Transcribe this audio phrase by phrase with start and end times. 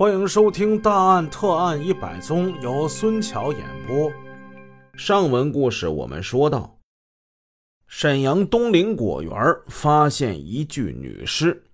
[0.00, 4.10] 欢迎收听《大案特案一百宗》，由孙桥演播。
[4.94, 6.78] 上文故事我们说到，
[7.86, 9.30] 沈阳东陵果园
[9.68, 11.64] 发现一具女尸，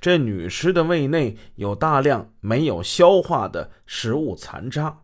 [0.00, 5.02] 这女尸的胃内有大量没有消化的食物残渣。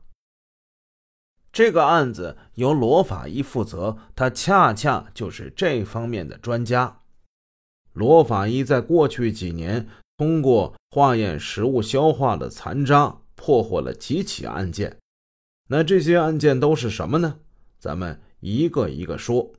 [1.53, 7.03] 这个案子由罗法医负责，他恰恰就是这方面的专家。
[7.93, 9.87] 罗法医在过去几年。
[10.17, 14.97] 通过化验食物消化的残渣，破获了几起案件。
[15.69, 17.41] 那这些案件都是什么呢？
[17.79, 19.53] 咱们一个一个说。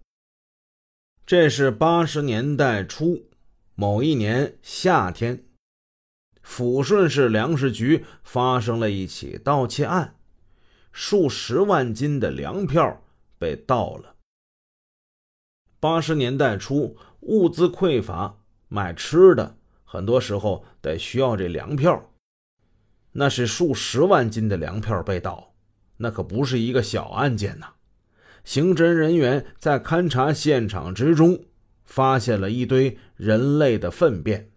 [1.26, 3.30] 这是八十年代初
[3.76, 5.46] 某一年夏天，
[6.44, 10.16] 抚顺市粮食局发生了一起盗窃案，
[10.92, 13.04] 数十万斤的粮票
[13.38, 14.16] 被盗了。
[15.80, 19.58] 八十年代初，物资匮乏，买吃的。
[19.90, 22.12] 很多时候得需要这粮票，
[23.14, 25.54] 那是数十万斤的粮票被盗，
[25.96, 27.68] 那可不是一个小案件呐。
[28.44, 31.46] 刑侦人员在勘查现场之中，
[31.86, 34.52] 发现了一堆人类的粪便。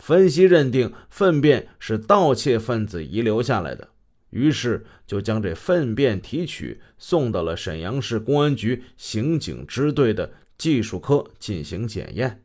[0.00, 3.90] 分析认定粪便是盗窃分子遗留下来的，
[4.30, 12.43] 于是就将这粪便提取送到了沈阳市公安局刑警支队的技术科进行检验。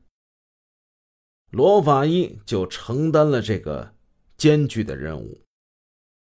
[1.52, 3.94] 罗法医就承担了这个
[4.38, 5.42] 艰巨的任务。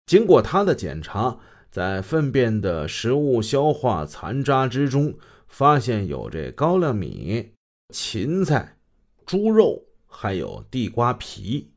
[0.06, 1.38] 经过他的检查，
[1.70, 7.52] 在粪便的食物消化残渣之中，发现有这高粱米、
[7.92, 8.78] 芹菜、
[9.26, 11.72] 猪肉，还有地瓜皮。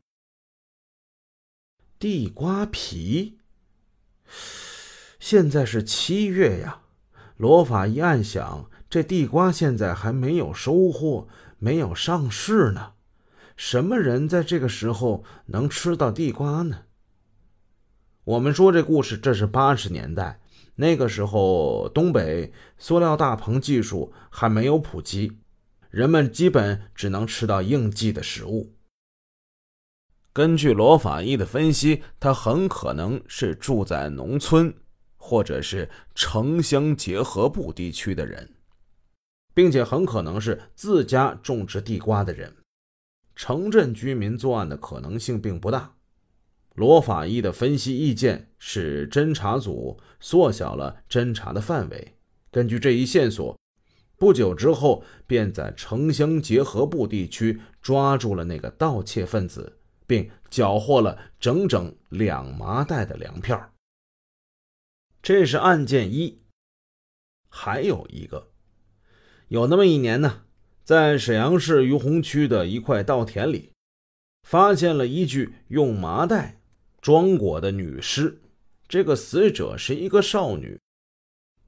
[2.00, 3.38] 地瓜皮。
[5.20, 6.84] 现在是七月呀，
[7.36, 11.28] 罗法医暗想：这地瓜现在还没有收获，
[11.60, 12.94] 没有上市呢。
[13.64, 16.86] 什么人在这个时候能吃到地瓜呢？
[18.24, 20.42] 我们说这故事，这是八十年代，
[20.78, 25.38] 那个时候东北塑料大棚技术还没有普及，
[25.92, 28.74] 人们基本只能吃到应季的食物。
[30.34, 34.74] 根据罗法医的分析，他很可能是住在农村
[35.18, 38.56] 或者是城乡结合部地区的人，
[39.54, 42.56] 并且很可能是自家种植地瓜的人。
[43.36, 45.96] 城镇居民作案的可能性并不大。
[46.76, 52.16] 罗法医的分析意见使侦查组缩小了侦查的范围。
[52.50, 53.58] 根据这一线索，
[54.18, 63.74] 不久之后便在城乡结合部地区抓住了那个盗窃分子，并缴获了整整两麻袋的粮票。
[65.22, 66.42] 这是案件一。
[67.50, 68.52] 还有一个，
[69.50, 70.46] 有那么一年呢。
[70.84, 73.72] 在沈阳市于洪区的一块稻田里，
[74.48, 76.60] 发现了一具用麻袋
[77.00, 78.42] 装裹的女尸。
[78.88, 80.78] 这个死者是一个少女。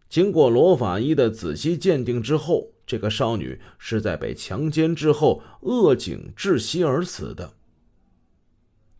[0.10, 7.54] 经过罗法医的仔细鉴定之后，这个少女是在被强奸之后扼颈窒息而死的。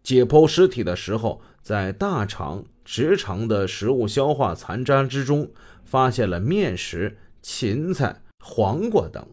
[0.02, 5.52] 解剖尸体的时候，在大肠、直肠的食物消化残渣之中，
[5.84, 9.28] 发现了面食、芹菜、黄瓜等。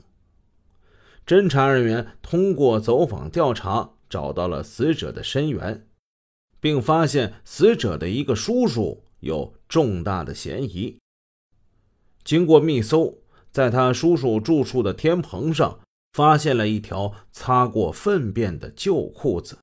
[1.31, 5.87] 侦查人员通过走访调查，找到了死者的身源，
[6.59, 10.99] 并发现死者的一个叔叔有重大的嫌疑。
[12.25, 15.79] 经过密搜，在他叔叔住处的天棚上，
[16.15, 19.59] 发现了一条擦过粪便的旧裤子。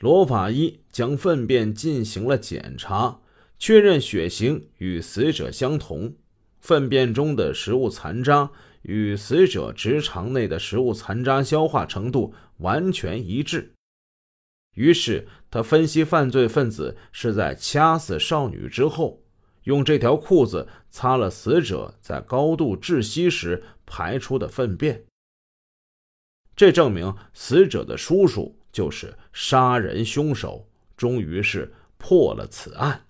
[0.00, 3.20] 罗法医将粪便进行了检查，
[3.56, 6.16] 确认血型与死者相同，
[6.58, 8.50] 粪便中的食物残渣。
[8.82, 13.74] 与死者直肠内的食物残渣消化程度完全一致，
[14.74, 19.22] 于是他分析犯罪分子是在掐死少女之后，
[19.64, 25.04] 用这条裤子擦了死者在高度窒息时排出的粪便。
[26.56, 33.06] 这证明死者的叔叔就是杀人凶手，终于是破了此案。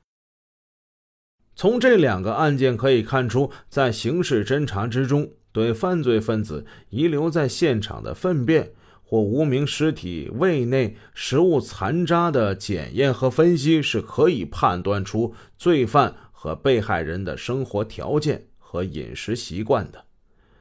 [1.54, 5.32] 从这两个案件可以看出，在刑事侦查之中。
[5.52, 20.04] 对犯罪分子遗留在现场的粪便或无名尸体胃内食物残渣的检验和分析，是可以判断出罪犯和被害人的生活条件和饮食习惯的。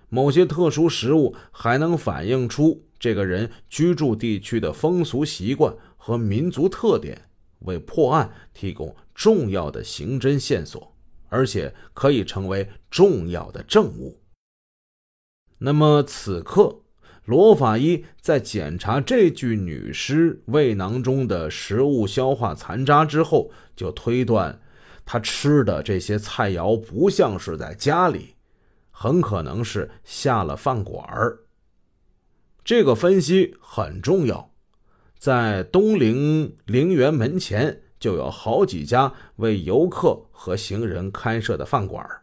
[0.10, 10.96] 某些特殊食物还能反映出这个人居住地区的风俗习惯和民族特点，为破案提供重要的刑侦线索，
[11.28, 14.20] 而且可以成为重要的证物。
[15.60, 16.80] 那么此刻，
[17.26, 24.62] 罗法医在检查这具女尸胃囊中的食物消化残渣之后，就推断，
[25.06, 28.36] 她吃的这些菜肴不像是在家里，
[28.90, 31.40] 很可能是下了饭馆儿。
[32.64, 34.52] 这个分析很重要，
[35.18, 42.22] 在东陵陵园门前就有好几家为游客和行人开设的饭馆儿。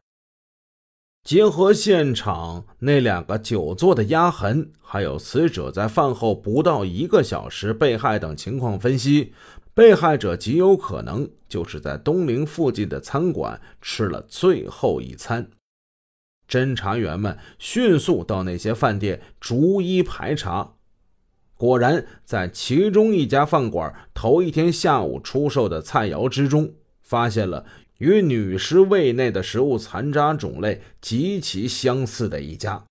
[1.26, 9.32] 结合现场那两个久坐的压痕，还有死者在饭后不到一个小时被害等情况分析，
[9.75, 15.50] 被害者极有可能就是在东陵附近的餐馆吃了最后一餐。
[16.49, 20.75] 侦查员们迅速到那些饭店逐一排查，
[21.56, 27.67] 果然在其中一家饭馆头一天下午出售的菜肴之中，发现了。
[27.98, 32.84] 与女尸胃内的食物残渣种类极其相似的一家，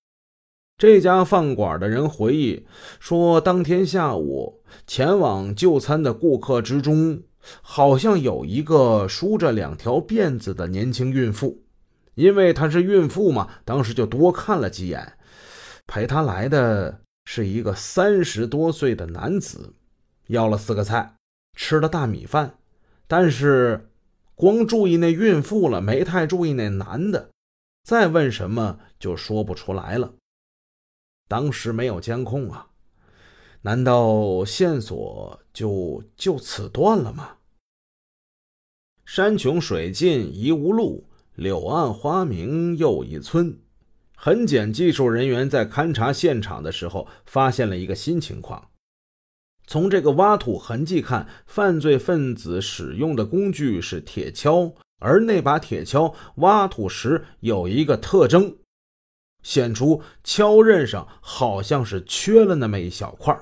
[0.76, 2.66] 这家饭馆的人回忆
[2.98, 7.22] 说，当天下午前往就餐的顾客之中，
[7.62, 11.62] 好像有一个梳着两条辫子的年轻孕妇。
[12.14, 15.18] 因为她是孕妇嘛，当时就多看了几眼。
[15.86, 19.74] 陪她来的是一个三十多岁的男子，
[20.26, 21.14] 要了四个菜，
[21.56, 22.54] 吃了大米饭，
[23.06, 23.88] 但是。
[24.36, 27.30] 光注意那孕妇了，没太注意那男的。
[27.82, 30.14] 再问什么就说不出来了。
[31.26, 32.68] 当时没有监控啊，
[33.62, 37.38] 难道线索就就此断了吗？
[39.04, 43.58] 山穷水尽疑无路，柳暗花明又一村。
[44.16, 48.70] 痕检技术人员在勘察现场的时候，发现了一个新情况。
[49.66, 58.56] 从这个挖土痕迹看，犯罪分子使用的工具是铁锹，而那把铁锹挖土时有一个特征，
[59.42, 63.36] 显出锹刃上好像是缺了那么一小块。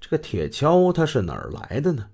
[0.00, 2.06] 这个铁锹它是哪儿来的呢？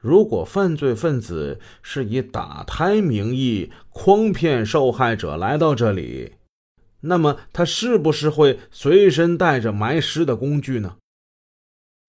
[0.00, 6.34] 如果犯罪分子是以打胎名义诓骗受害者来到这里，
[7.00, 10.96] 那么他是不是会随身带着埋尸的工具呢？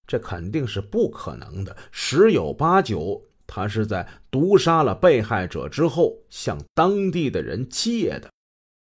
[0.10, 8.28] 这肯定是不可能的，十有八九他是在毒杀了被害者之后向当地的人借的。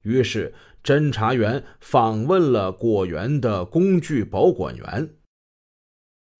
[0.04, 5.14] 于是，侦查员访问了果园的工具保管员。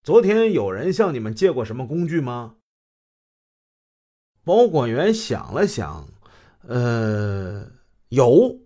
[0.03, 2.55] 昨天有人向你们借过什么工具吗？
[4.43, 6.09] 保管员想了想，
[6.67, 7.73] 呃，
[8.09, 8.59] 有。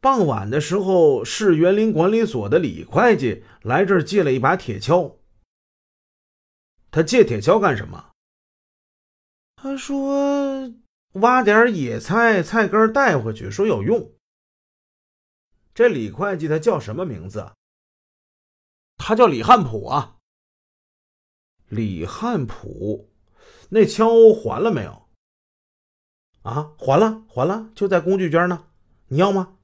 [0.00, 5.16] 傍晚的时候，市园林管理所的李会计来这儿借了一把铁锹。
[6.90, 8.12] 他借铁锹干什么？
[9.56, 10.72] 他说
[11.14, 14.12] 挖点野菜菜根带回去，说有用。
[15.74, 17.52] 这李会计他叫什么名字？
[18.96, 20.18] 他叫李汉普啊。
[21.68, 23.10] 李汉普，
[23.70, 25.08] 那锹还了没有？
[26.42, 28.68] 啊，还了，还了，就在工具间呢。
[29.08, 29.55] 你要吗？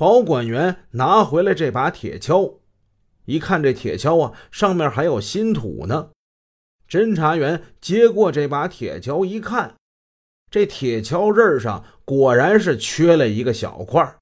[0.00, 2.60] 保管员拿回来这把铁锹，
[3.26, 6.12] 一看这铁锹啊，上面还有新土呢。
[6.88, 9.74] 侦查员接过这把铁锹一看，
[10.50, 14.16] 这铁锹刃上果然是缺了一个小块。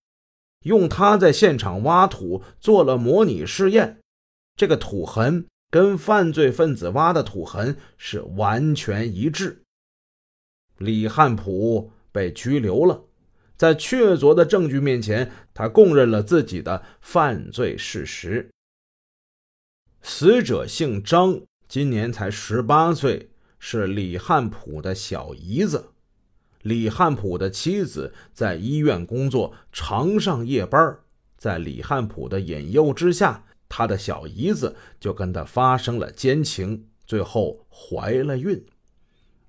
[0.65, 4.01] 用它在现场挖土做了模拟试验，
[4.57, 9.63] 这个土痕跟犯罪分子挖的土痕是完全一致。
[10.79, 13.05] 李汉普被拘留了。
[13.58, 18.48] 在确凿的证据面前，他供认了自己的犯罪事实。
[20.00, 25.86] 死者姓张，今年才十八岁，是李汉普的小姨子。
[26.62, 30.98] 李汉普的妻子在医院工作，常上夜班。
[31.36, 38.65] 在李汉普的引诱之下，他的小姨子就跟他发生了奸情，最后怀了孕。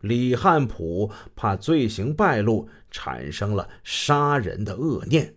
[0.02, 5.36] 李汉普怕罪行败露，产生了杀人的恶念。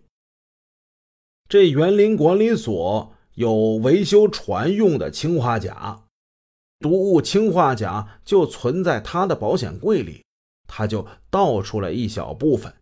[1.49, 6.05] 这园林管理所有维修船用的氰化钾，
[6.79, 10.23] 毒物氰化钾就存在他的保险柜里，
[10.67, 12.73] 他就倒出来一小部分。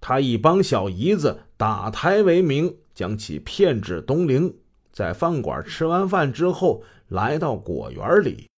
[0.00, 4.56] 他以帮小姨子打胎为名，将其骗至东陵，
[4.92, 8.48] 在饭馆吃完饭之后，来到果园里。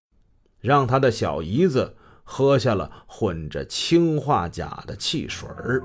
[0.65, 1.95] 让他的小姨子
[2.25, 5.85] 喝下了混着氰化钾的汽水儿，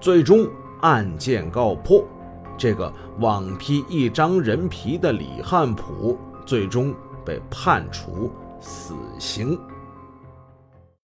[0.00, 0.48] 最终
[0.82, 2.06] 案件告破。
[2.56, 6.94] 这个网披一张人皮的李汉普，最终
[7.24, 8.30] 被判处
[8.60, 9.58] 死刑。